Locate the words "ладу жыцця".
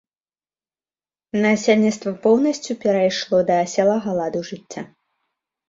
4.19-4.81